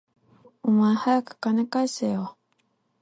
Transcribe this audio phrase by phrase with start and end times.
[0.63, 2.35] お前、はやく金返せよ